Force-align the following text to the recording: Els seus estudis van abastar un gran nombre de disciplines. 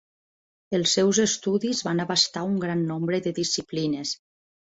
Els 0.77 0.93
seus 0.97 1.19
estudis 1.23 1.81
van 1.87 2.01
abastar 2.05 2.43
un 2.47 2.55
gran 2.63 2.81
nombre 2.93 3.21
de 3.27 3.35
disciplines. 3.41 4.15